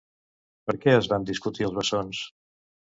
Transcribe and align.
Per 0.69 0.75
què 0.85 0.95
es 1.01 1.11
van 1.13 1.29
discutir 1.31 1.69
els 1.71 1.79
bessons? 1.81 2.25